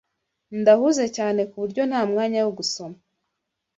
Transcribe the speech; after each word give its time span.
Ndahuze 0.59 1.05
cyane 1.17 1.41
kuburyo 1.51 1.81
ntamwanya 1.89 2.39
wo 2.45 2.51
gusoma. 2.59 2.97